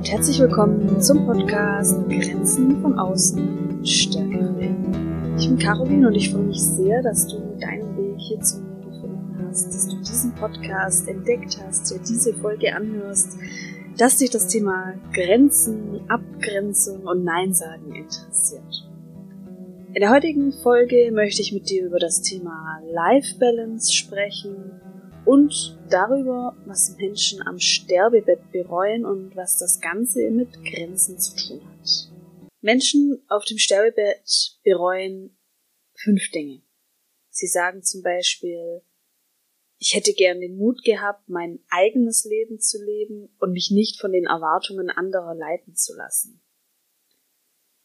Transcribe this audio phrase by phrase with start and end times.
[0.00, 4.54] und herzlich willkommen zum Podcast Grenzen von außen stärker
[5.36, 8.80] Ich bin Caroline und ich freue mich sehr, dass du deinen Weg hier zu mir
[8.86, 13.36] gefunden hast, dass du diesen Podcast entdeckt hast, dir diese Folge anhörst,
[13.98, 18.88] dass dich das Thema Grenzen, Abgrenzung und Nein sagen interessiert.
[19.92, 24.80] In der heutigen Folge möchte ich mit dir über das Thema Life Balance sprechen
[25.24, 31.60] und darüber, was Menschen am Sterbebett bereuen und was das Ganze mit Grenzen zu tun
[31.66, 32.10] hat.
[32.60, 35.36] Menschen auf dem Sterbebett bereuen
[35.94, 36.62] fünf Dinge.
[37.30, 38.82] Sie sagen zum Beispiel,
[39.78, 44.12] ich hätte gern den Mut gehabt, mein eigenes Leben zu leben und mich nicht von
[44.12, 46.42] den Erwartungen anderer leiten zu lassen.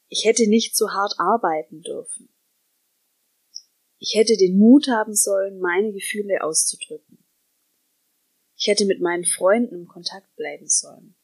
[0.10, 2.30] Ich hätte nicht so hart arbeiten dürfen.
[3.98, 7.25] Ich hätte den Mut haben sollen, meine Gefühle auszudrücken.
[8.58, 11.16] Ich hätte mit meinen Freunden im Kontakt bleiben sollen.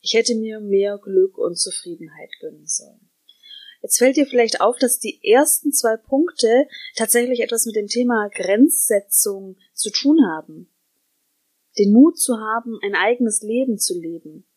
[0.00, 3.10] Ich hätte mir mehr Glück und Zufriedenheit gönnen sollen.
[3.82, 8.28] Jetzt fällt dir vielleicht auf, dass die ersten zwei Punkte tatsächlich etwas mit dem Thema
[8.34, 10.72] Grenzsetzung zu tun haben.
[11.78, 14.48] Den Mut zu haben, ein eigenes Leben zu leben,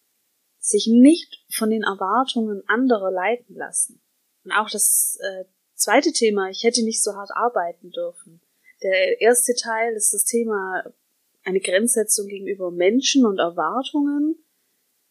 [0.58, 4.02] sich nicht von den Erwartungen anderer leiten lassen.
[4.44, 8.42] Und auch das äh, zweite Thema, ich hätte nicht so hart arbeiten dürfen.
[8.82, 10.84] Der erste Teil ist das Thema
[11.44, 14.44] eine Grenzsetzung gegenüber Menschen und Erwartungen,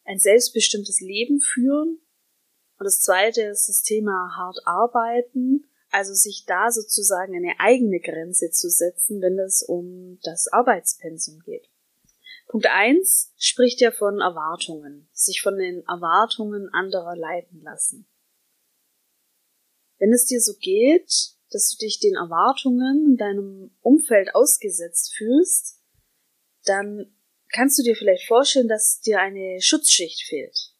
[0.05, 1.99] ein selbstbestimmtes Leben führen.
[2.77, 8.49] Und das zweite ist das Thema hart arbeiten, also sich da sozusagen eine eigene Grenze
[8.49, 11.69] zu setzen, wenn es um das Arbeitspensum geht.
[12.47, 18.07] Punkt eins spricht ja von Erwartungen, sich von den Erwartungen anderer leiten lassen.
[19.99, 25.80] Wenn es dir so geht, dass du dich den Erwartungen in deinem Umfeld ausgesetzt fühlst,
[26.65, 27.15] dann
[27.51, 30.73] kannst du dir vielleicht vorstellen, dass dir eine Schutzschicht fehlt.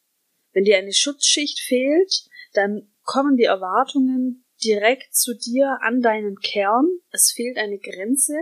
[0.54, 6.88] Wenn dir eine Schutzschicht fehlt, dann kommen die Erwartungen direkt zu dir an deinen Kern.
[7.12, 8.36] Es fehlt eine Grenze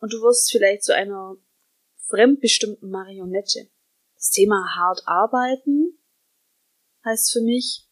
[0.00, 1.36] und du wirst vielleicht zu einer
[2.08, 3.68] fremdbestimmten Marionette.
[4.14, 5.98] Das Thema hart arbeiten
[7.04, 7.88] heißt für mich,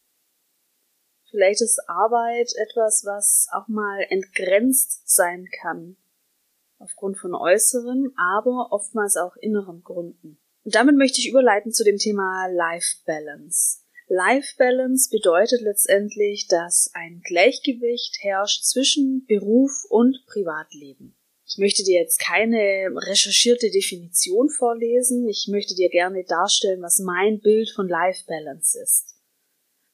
[1.29, 5.97] vielleicht ist Arbeit etwas, was auch mal entgrenzt sein kann
[6.81, 10.39] aufgrund von äußeren, aber oftmals auch inneren Gründen.
[10.63, 13.79] Und damit möchte ich überleiten zu dem Thema Life Balance.
[14.07, 21.15] Life Balance bedeutet letztendlich, dass ein Gleichgewicht herrscht zwischen Beruf und Privatleben.
[21.47, 25.27] Ich möchte dir jetzt keine recherchierte Definition vorlesen.
[25.27, 29.15] Ich möchte dir gerne darstellen, was mein Bild von Life Balance ist.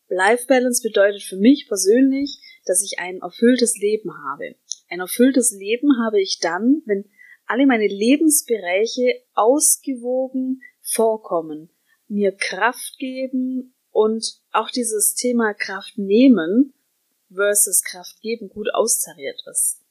[0.07, 4.55] Life Balance bedeutet für mich persönlich, dass ich ein erfülltes Leben habe.
[4.89, 7.09] Ein erfülltes Leben habe ich dann, wenn
[7.45, 11.69] alle meine Lebensbereiche ausgewogen vorkommen,
[12.07, 16.73] mir Kraft geben und auch dieses Thema Kraft nehmen
[17.33, 19.81] versus Kraft geben gut austariert ist.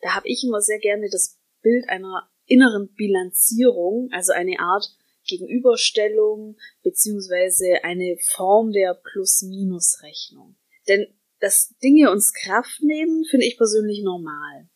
[0.00, 4.94] Da habe ich immer sehr gerne das Bild einer inneren Bilanzierung, also eine Art
[5.26, 10.56] Gegenüberstellung beziehungsweise eine Form der Plus-Minus-Rechnung.
[10.86, 11.06] Denn
[11.44, 14.66] dass Dinge uns Kraft nehmen, finde ich persönlich normal.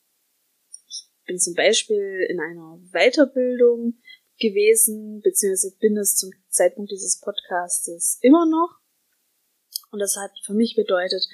[0.86, 3.94] Ich bin zum Beispiel in einer Weiterbildung
[4.38, 8.80] gewesen, beziehungsweise bin es zum Zeitpunkt dieses Podcastes immer noch.
[9.90, 11.26] Und das hat für mich bedeutet,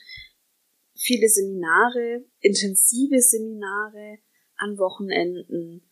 [0.97, 4.19] viele Seminare, intensive Seminare
[4.55, 5.83] an Wochenenden,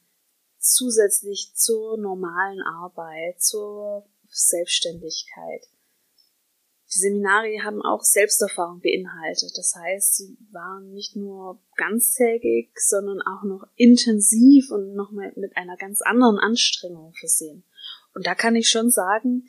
[0.59, 5.67] zusätzlich zur normalen Arbeit, zur Selbstständigkeit.
[6.95, 9.57] Die Seminare haben auch Selbsterfahrung beinhaltet.
[9.57, 15.77] Das heißt, sie waren nicht nur ganztägig, sondern auch noch intensiv und noch mit einer
[15.79, 17.65] ganz anderen Anstrengung versehen.
[18.15, 19.49] Und da kann ich schon sagen,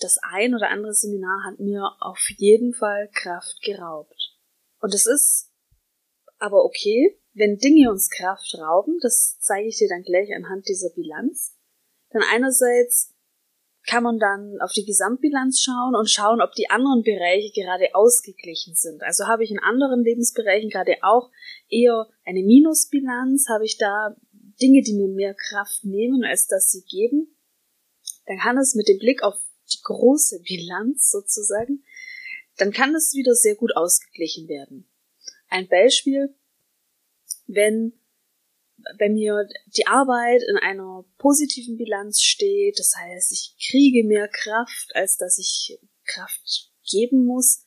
[0.00, 4.36] das ein oder andere Seminar hat mir auf jeden Fall Kraft geraubt.
[4.80, 5.52] Und es ist
[6.38, 10.90] aber okay, wenn Dinge uns Kraft rauben, das zeige ich dir dann gleich anhand dieser
[10.90, 11.56] Bilanz.
[12.12, 13.13] Denn einerseits
[13.86, 18.74] kann man dann auf die Gesamtbilanz schauen und schauen, ob die anderen Bereiche gerade ausgeglichen
[18.74, 19.02] sind.
[19.02, 21.30] Also habe ich in anderen Lebensbereichen gerade auch
[21.68, 24.16] eher eine Minusbilanz, habe ich da
[24.60, 27.36] Dinge, die mir mehr Kraft nehmen, als dass sie geben,
[28.26, 29.34] dann kann es mit dem Blick auf
[29.72, 31.84] die große Bilanz sozusagen,
[32.56, 34.88] dann kann es wieder sehr gut ausgeglichen werden.
[35.48, 36.34] Ein Beispiel,
[37.46, 37.92] wenn
[38.98, 44.94] bei mir die Arbeit in einer positiven Bilanz steht, das heißt, ich kriege mehr Kraft,
[44.94, 47.64] als dass ich Kraft geben muss,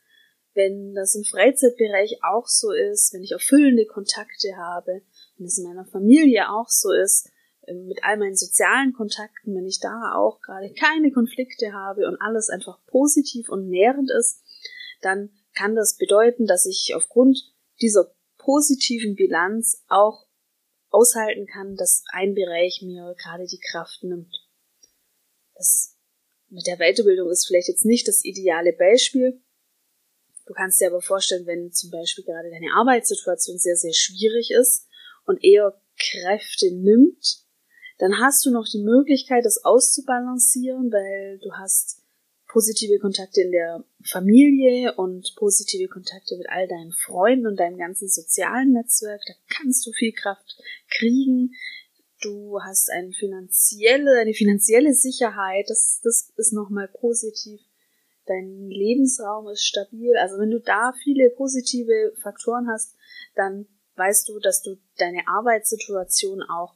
[0.53, 5.01] wenn das im Freizeitbereich auch so ist, wenn ich erfüllende Kontakte habe,
[5.37, 7.29] wenn es in meiner Familie auch so ist,
[7.67, 12.19] ähm, mit all meinen sozialen Kontakten, wenn ich da auch gerade keine Konflikte habe und
[12.19, 14.41] alles einfach positiv und nährend ist,
[15.01, 20.26] dann kann das bedeuten, dass ich aufgrund dieser positiven Bilanz auch
[20.89, 24.33] aushalten kann, dass ein Bereich mir gerade die Kraft nimmt.
[25.55, 25.97] Das
[26.49, 29.41] mit der Weiterbildung ist vielleicht jetzt nicht das ideale Beispiel.
[30.45, 34.87] Du kannst dir aber vorstellen, wenn zum Beispiel gerade deine Arbeitssituation sehr, sehr schwierig ist
[35.25, 37.43] und eher Kräfte nimmt,
[37.97, 42.06] dann hast du noch die Möglichkeit, das auszubalancieren, weil du hast
[42.47, 48.07] positive Kontakte in der Familie und positive Kontakte mit all deinen Freunden und deinem ganzen
[48.07, 49.21] sozialen Netzwerk.
[49.27, 50.57] Da kannst du viel Kraft
[50.89, 51.53] kriegen.
[52.21, 55.65] Du hast eine finanzielle, eine finanzielle Sicherheit.
[55.69, 57.59] Das, das ist nochmal positiv.
[58.25, 60.15] Dein Lebensraum ist stabil.
[60.17, 62.95] Also wenn du da viele positive Faktoren hast,
[63.35, 66.75] dann weißt du, dass du deine Arbeitssituation auch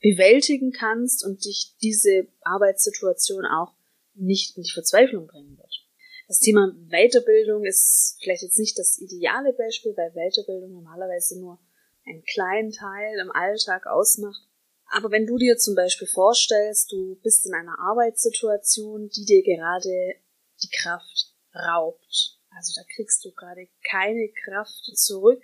[0.00, 3.75] bewältigen kannst und dich diese Arbeitssituation auch
[4.16, 5.86] nicht in die Verzweiflung bringen wird.
[6.28, 11.60] Das Thema Weiterbildung ist vielleicht jetzt nicht das ideale Beispiel, weil Weiterbildung normalerweise nur
[12.04, 14.42] einen kleinen Teil im Alltag ausmacht.
[14.86, 20.14] Aber wenn du dir zum Beispiel vorstellst, du bist in einer Arbeitssituation, die dir gerade
[20.62, 22.38] die Kraft raubt.
[22.50, 25.42] Also da kriegst du gerade keine Kraft zurück.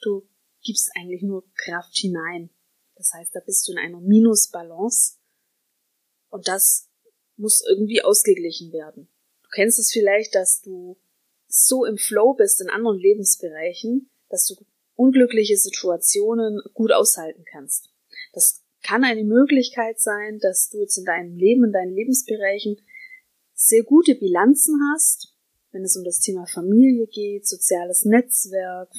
[0.00, 0.28] Du
[0.62, 2.50] gibst eigentlich nur Kraft hinein.
[2.96, 5.18] Das heißt, da bist du in einer Minusbalance.
[6.30, 6.88] Und das
[7.36, 9.08] muss irgendwie ausgeglichen werden.
[9.42, 10.96] Du kennst es vielleicht, dass du
[11.46, 14.56] so im Flow bist in anderen Lebensbereichen, dass du
[14.96, 17.90] unglückliche Situationen gut aushalten kannst.
[18.32, 22.76] Das kann eine Möglichkeit sein, dass du jetzt in deinem Leben, in deinen Lebensbereichen
[23.54, 25.32] sehr gute Bilanzen hast,
[25.72, 28.90] wenn es um das Thema Familie geht, soziales Netzwerk,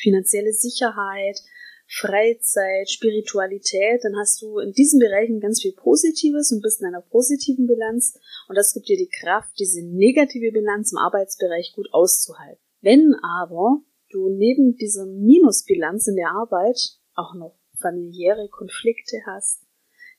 [0.00, 1.40] finanzielle Sicherheit,
[1.86, 7.02] Freizeit, Spiritualität, dann hast du in diesen Bereichen ganz viel Positives und bist in einer
[7.02, 12.60] positiven Bilanz und das gibt dir die Kraft, diese negative Bilanz im Arbeitsbereich gut auszuhalten.
[12.80, 16.78] Wenn aber du neben dieser Minusbilanz in der Arbeit
[17.14, 19.60] auch noch familiäre Konflikte hast,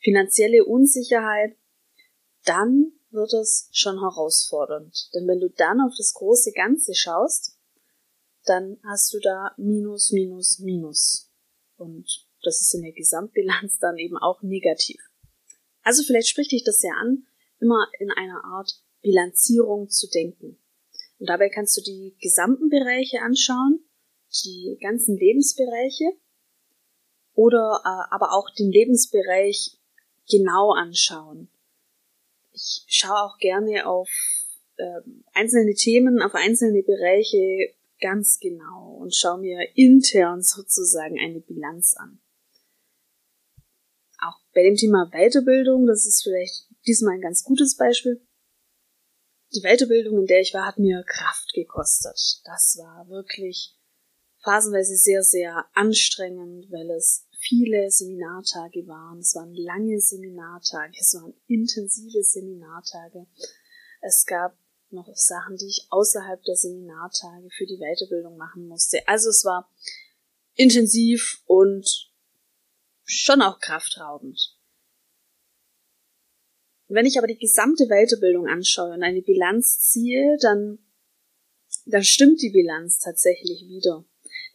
[0.02, 1.56] finanzielle Unsicherheit,
[2.46, 5.10] dann wird es schon herausfordernd.
[5.14, 7.58] Denn wenn du dann auf das große Ganze schaust,
[8.46, 11.25] dann hast du da Minus, Minus, Minus.
[11.78, 15.02] Und das ist in der Gesamtbilanz dann eben auch negativ.
[15.82, 17.26] Also vielleicht spricht dich das ja an,
[17.60, 20.58] immer in einer Art Bilanzierung zu denken.
[21.20, 23.86] Und dabei kannst du die gesamten Bereiche anschauen,
[24.44, 26.12] die ganzen Lebensbereiche
[27.34, 29.78] oder äh, aber auch den Lebensbereich
[30.30, 31.50] genau anschauen.
[32.52, 34.10] Ich schaue auch gerne auf
[34.78, 35.02] äh,
[35.34, 42.22] einzelne Themen, auf einzelne Bereiche ganz genau und schaue mir intern sozusagen eine Bilanz an.
[44.20, 48.26] Auch bei dem Thema Weiterbildung, das ist vielleicht diesmal ein ganz gutes Beispiel.
[49.54, 52.20] Die Weiterbildung, in der ich war, hat mir Kraft gekostet.
[52.44, 53.76] Das war wirklich
[54.44, 59.20] phasenweise sehr, sehr anstrengend, weil es viele Seminartage waren.
[59.20, 63.28] Es waren lange Seminartage, es waren intensive Seminartage.
[64.02, 64.58] Es gab
[64.92, 69.08] noch Sachen, die ich außerhalb der Seminartage für die Weiterbildung machen musste.
[69.08, 69.70] Also es war
[70.56, 72.12] intensiv und
[73.04, 74.56] schon auch kraftraubend.
[76.88, 80.80] Wenn ich aber die gesamte Weiterbildung anschaue und eine Bilanz ziehe, dann,
[81.86, 84.06] dann stimmt die Bilanz tatsächlich wieder.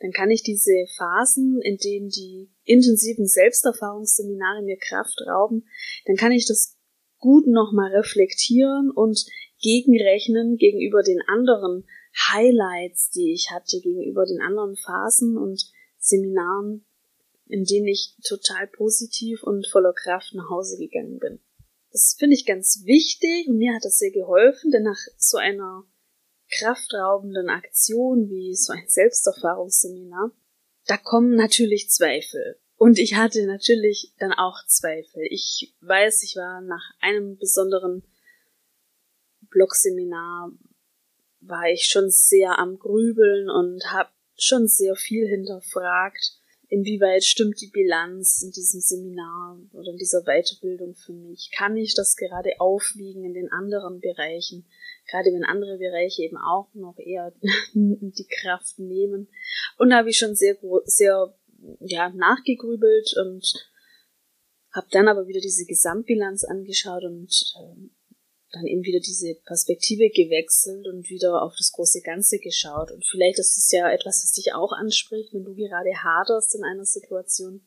[0.00, 5.68] Dann kann ich diese Phasen, in denen die intensiven Selbsterfahrungsseminare mir Kraft rauben,
[6.06, 6.78] dann kann ich das
[7.20, 9.24] gut nochmal reflektieren und
[9.60, 11.84] gegenrechnen gegenüber den anderen
[12.32, 16.84] Highlights, die ich hatte, gegenüber den anderen Phasen und Seminaren,
[17.46, 21.40] in denen ich total positiv und voller Kraft nach Hause gegangen bin.
[21.92, 25.84] Das finde ich ganz wichtig und mir hat das sehr geholfen, denn nach so einer
[26.50, 30.32] kraftraubenden Aktion wie so ein Selbsterfahrungsseminar,
[30.86, 32.58] da kommen natürlich Zweifel.
[32.80, 35.26] Und ich hatte natürlich dann auch Zweifel.
[35.28, 38.02] Ich weiß, ich war nach einem besonderen
[39.50, 40.50] Blogseminar
[41.42, 44.08] war ich schon sehr am Grübeln und habe
[44.38, 50.94] schon sehr viel hinterfragt, inwieweit stimmt die Bilanz in diesem Seminar oder in dieser Weiterbildung
[50.94, 51.50] für mich?
[51.54, 54.64] Kann ich das gerade aufwiegen in den anderen Bereichen?
[55.10, 57.34] Gerade wenn andere Bereiche eben auch noch eher
[57.74, 59.28] die Kraft nehmen.
[59.76, 60.56] Und da habe ich schon sehr,
[60.86, 61.34] sehr
[61.80, 63.44] ja, nachgegrübelt und
[64.72, 67.88] habe dann aber wieder diese Gesamtbilanz angeschaut und äh,
[68.52, 72.90] dann eben wieder diese Perspektive gewechselt und wieder auf das große Ganze geschaut.
[72.90, 76.64] Und vielleicht ist es ja etwas, was dich auch anspricht, wenn du gerade haderst in
[76.64, 77.62] einer Situation,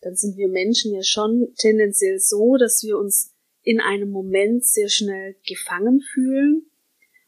[0.00, 4.88] dann sind wir Menschen ja schon tendenziell so, dass wir uns in einem Moment sehr
[4.88, 6.66] schnell gefangen fühlen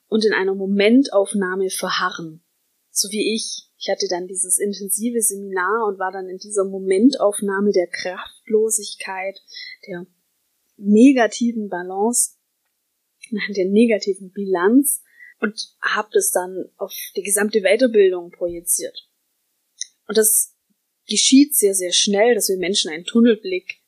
[0.09, 2.43] und in einer Momentaufnahme verharren.
[2.91, 3.69] So wie ich.
[3.85, 9.39] Ich hatte dann dieses intensive Seminar und war dann in dieser Momentaufnahme der Kraftlosigkeit,
[9.87, 10.07] der
[10.79, 12.39] negativen Balance,
[13.31, 15.03] der negativen Bilanz
[15.39, 19.07] und habe das dann auf die gesamte Weiterbildung projiziert.
[20.09, 20.55] Und das
[21.07, 23.83] geschieht sehr, sehr schnell, dass wir Menschen einen Tunnelblick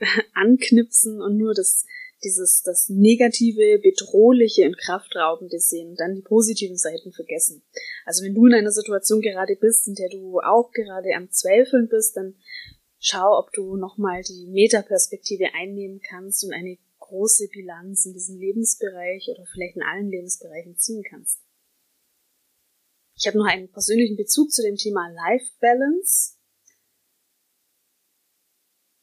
[0.32, 1.84] anknipsen und nur das,
[2.24, 7.62] dieses, das Negative, Bedrohliche und Kraftraubende sehen und dann die positiven Seiten vergessen.
[8.04, 11.88] Also wenn du in einer Situation gerade bist, in der du auch gerade am Zweifeln
[11.88, 12.34] bist, dann
[12.98, 19.28] schau, ob du nochmal die Metaperspektive einnehmen kannst und eine große Bilanz in diesem Lebensbereich
[19.28, 21.40] oder vielleicht in allen Lebensbereichen ziehen kannst.
[23.16, 26.36] Ich habe noch einen persönlichen Bezug zu dem Thema Life Balance.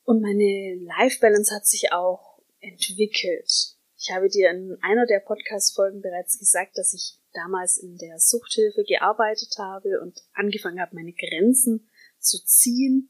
[0.03, 2.30] Und meine Life Balance hat sich auch
[2.61, 3.51] entwickelt.
[3.97, 8.83] Ich habe dir in einer der Podcast-Folgen bereits gesagt, dass ich damals in der Suchthilfe
[8.83, 11.89] gearbeitet habe und angefangen habe, meine Grenzen
[12.19, 13.09] zu ziehen.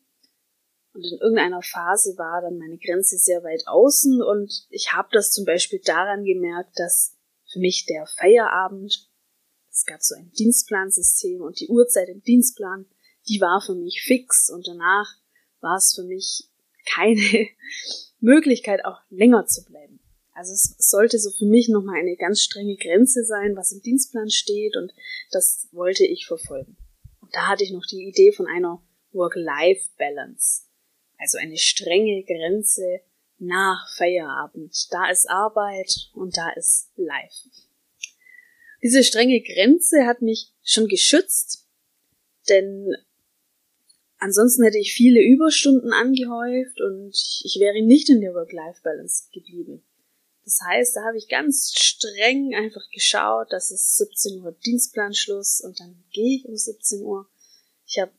[0.94, 5.32] Und in irgendeiner Phase war dann meine Grenze sehr weit außen und ich habe das
[5.32, 7.18] zum Beispiel daran gemerkt, dass
[7.50, 9.10] für mich der Feierabend
[9.72, 12.86] es gab so ein Dienstplansystem und die Uhrzeit im Dienstplan,
[13.30, 15.08] die war für mich fix und danach
[15.62, 16.51] war es für mich
[16.86, 17.48] keine
[18.20, 20.00] Möglichkeit, auch länger zu bleiben.
[20.34, 24.30] Also es sollte so für mich nochmal eine ganz strenge Grenze sein, was im Dienstplan
[24.30, 24.94] steht und
[25.32, 26.78] das wollte ich verfolgen.
[27.20, 30.64] Und da hatte ich noch die Idee von einer Work-Life-Balance.
[31.18, 33.02] Also eine strenge Grenze
[33.38, 34.88] nach Feierabend.
[34.92, 37.50] Da ist Arbeit und da ist Life.
[38.82, 41.68] Diese strenge Grenze hat mich schon geschützt,
[42.50, 42.96] denn
[44.22, 47.12] ansonsten hätte ich viele Überstunden angehäuft und
[47.44, 49.84] ich wäre nicht in der Work-Life-Balance geblieben.
[50.44, 55.80] Das heißt, da habe ich ganz streng einfach geschaut, dass es 17 Uhr Dienstplanschluss und
[55.80, 57.28] dann gehe ich um 17 Uhr.
[57.86, 58.12] Ich habe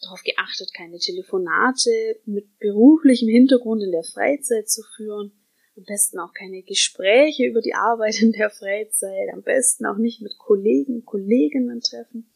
[0.00, 5.32] darauf geachtet, keine Telefonate mit beruflichem Hintergrund in der Freizeit zu führen.
[5.76, 9.32] Am besten auch keine Gespräche über die Arbeit in der Freizeit.
[9.32, 12.32] Am besten auch nicht mit Kollegen, Kolleginnen treffen.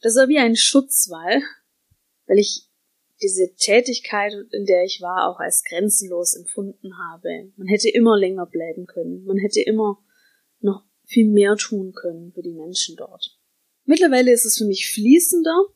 [0.00, 1.42] Das war wie ein Schutzwall,
[2.26, 2.68] weil ich
[3.22, 7.52] diese Tätigkeit, in der ich war, auch als grenzenlos empfunden habe.
[7.56, 9.24] Man hätte immer länger bleiben können.
[9.24, 9.98] Man hätte immer
[10.60, 13.38] noch viel mehr tun können für die Menschen dort.
[13.84, 15.66] Mittlerweile ist es für mich fließender.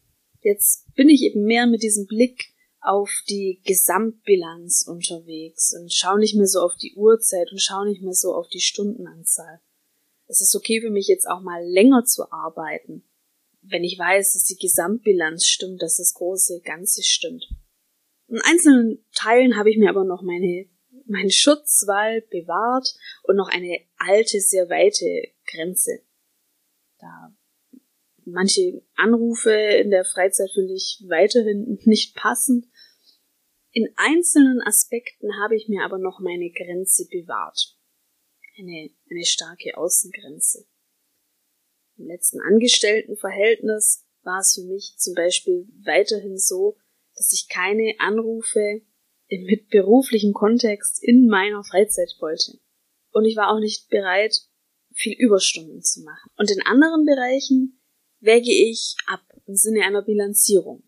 [0.41, 6.37] Jetzt bin ich eben mehr mit diesem Blick auf die Gesamtbilanz unterwegs und schau nicht
[6.37, 9.61] mehr so auf die Uhrzeit und schau nicht mehr so auf die Stundenanzahl.
[10.29, 13.05] Es ist okay für mich jetzt auch mal länger zu arbeiten,
[13.69, 17.47] wenn ich weiß, dass die Gesamtbilanz stimmt, dass das große Ganze stimmt.
[18.29, 20.67] In einzelnen Teilen habe ich mir aber noch meine,
[21.07, 22.95] meinen Schutzwall bewahrt
[23.25, 26.03] und noch eine alte, sehr weite Grenze.
[26.99, 27.35] Da
[28.25, 32.67] manche Anrufe in der Freizeit finde ich weiterhin nicht passend
[33.77, 37.77] in einzelnen Aspekten habe ich mir aber noch meine Grenze bewahrt.
[38.57, 40.67] Eine, eine starke Außengrenze.
[41.99, 46.77] Im letzten Angestelltenverhältnis war es für mich zum Beispiel weiterhin so,
[47.15, 48.83] dass ich keine Anrufe
[49.31, 52.59] mit beruflichem Kontext in meiner Freizeit wollte.
[53.13, 54.37] Und ich war auch nicht bereit,
[54.95, 56.31] viel Überstunden zu machen.
[56.37, 57.81] Und in anderen Bereichen
[58.21, 60.83] wäge ich ab im Sinne einer Bilanzierung.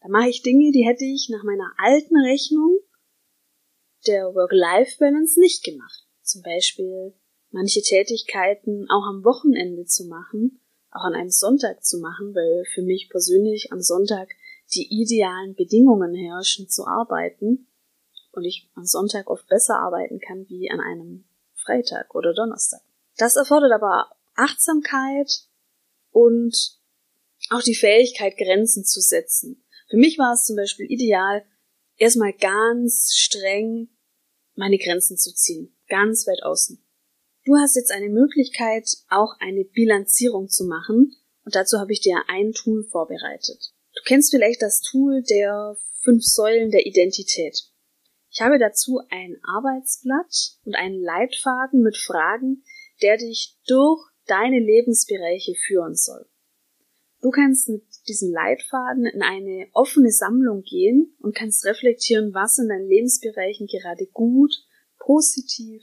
[0.00, 2.78] Da mache ich Dinge, die hätte ich nach meiner alten Rechnung
[4.06, 6.06] der Work-Life-Balance nicht gemacht.
[6.22, 7.14] Zum Beispiel
[7.50, 12.82] manche Tätigkeiten auch am Wochenende zu machen, auch an einem Sonntag zu machen, weil für
[12.82, 14.30] mich persönlich am Sonntag
[14.72, 17.66] die idealen Bedingungen herrschen zu arbeiten
[18.32, 22.80] und ich am Sonntag oft besser arbeiten kann wie an einem Freitag oder Donnerstag.
[23.16, 25.30] Das erfordert aber Achtsamkeit
[26.10, 26.78] und
[27.50, 29.64] auch die Fähigkeit, Grenzen zu setzen.
[29.88, 31.44] Für mich war es zum Beispiel ideal,
[31.96, 33.88] erstmal ganz streng
[34.54, 36.82] meine Grenzen zu ziehen, ganz weit außen.
[37.50, 42.22] Du hast jetzt eine Möglichkeit, auch eine Bilanzierung zu machen, und dazu habe ich dir
[42.28, 43.72] ein Tool vorbereitet.
[43.92, 47.60] Du kennst vielleicht das Tool der fünf Säulen der Identität.
[48.30, 52.62] Ich habe dazu ein Arbeitsblatt und einen Leitfaden mit Fragen,
[53.02, 56.26] der dich durch deine Lebensbereiche führen soll.
[57.20, 62.68] Du kannst mit diesem Leitfaden in eine offene Sammlung gehen und kannst reflektieren, was in
[62.68, 64.54] deinen Lebensbereichen gerade gut,
[65.00, 65.82] positiv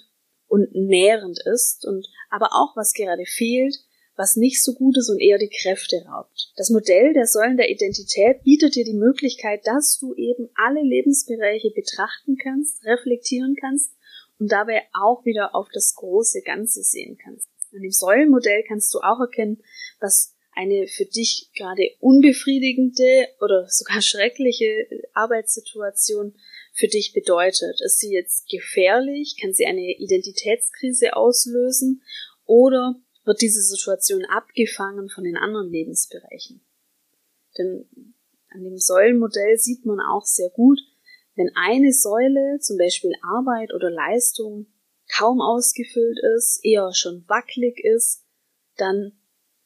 [0.58, 3.76] und nährend ist und aber auch was gerade fehlt,
[4.16, 6.52] was nicht so gut ist und eher die Kräfte raubt.
[6.56, 11.70] Das Modell der Säulen der Identität bietet dir die Möglichkeit, dass du eben alle Lebensbereiche
[11.70, 13.94] betrachten kannst, reflektieren kannst
[14.40, 17.48] und dabei auch wieder auf das große Ganze sehen kannst.
[17.72, 19.62] An dem Säulenmodell kannst du auch erkennen,
[20.00, 26.34] was eine für dich gerade unbefriedigende oder sogar schreckliche Arbeitssituation
[26.78, 27.82] für dich bedeutet.
[27.82, 29.38] Ist sie jetzt gefährlich?
[29.42, 32.04] Kann sie eine Identitätskrise auslösen?
[32.46, 36.62] Oder wird diese Situation abgefangen von den anderen Lebensbereichen.
[37.58, 38.14] Denn
[38.50, 40.80] an dem Säulenmodell sieht man auch sehr gut,
[41.36, 44.68] wenn eine Säule, zum Beispiel Arbeit oder Leistung,
[45.16, 48.24] kaum ausgefüllt ist, eher schon wackelig ist,
[48.78, 49.20] dann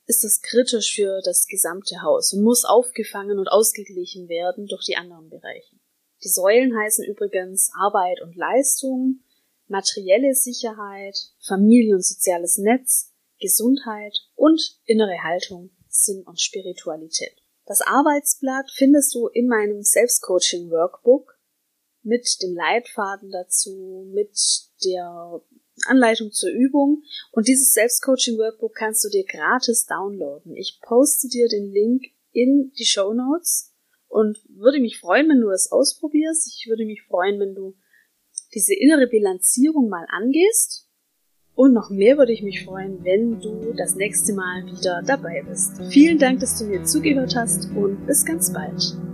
[0.06, 4.98] ist das kritisch für das gesamte Haus und muss aufgefangen und ausgeglichen werden durch die
[4.98, 5.76] anderen Bereiche.
[6.24, 9.22] Die Säulen heißen übrigens Arbeit und Leistung,
[9.68, 17.42] materielle Sicherheit, Familie und soziales Netz, Gesundheit und innere Haltung, Sinn und Spiritualität.
[17.66, 21.40] Das Arbeitsblatt findest du in meinem Selbstcoaching Workbook
[22.04, 24.38] mit dem Leitfaden dazu, mit
[24.84, 25.42] der
[25.86, 30.56] Anleitung zur Übung und dieses Selbstcoaching Workbook kannst du dir gratis downloaden.
[30.56, 33.71] Ich poste dir den Link in die Show Notes
[34.12, 36.48] und würde mich freuen, wenn du es ausprobierst.
[36.48, 37.76] Ich würde mich freuen, wenn du
[38.54, 40.90] diese innere Bilanzierung mal angehst
[41.56, 45.82] und noch mehr würde ich mich freuen, wenn du das nächste Mal wieder dabei bist.
[45.90, 49.11] Vielen Dank, dass du mir zugehört hast und bis ganz bald.